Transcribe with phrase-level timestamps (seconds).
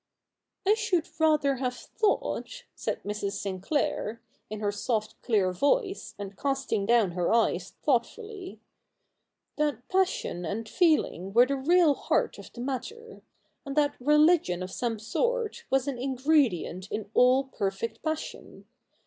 [0.67, 3.33] 'I should rather have thought,' said Mrs.
[3.33, 8.59] Sinclair, in her soft clear voice, and casting down her eyes thought fully,'
[9.59, 13.21] that passion and feeling were the real heart of the matter:
[13.63, 18.65] and that religion of some sort was an ingredient in all perfect passion.